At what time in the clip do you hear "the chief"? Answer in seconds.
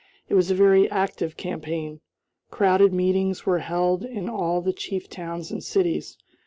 4.59-5.07